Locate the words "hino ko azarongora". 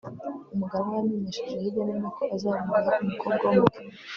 1.95-2.89